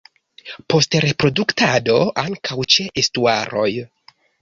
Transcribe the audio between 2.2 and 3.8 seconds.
ankaŭ ĉe estuaroj.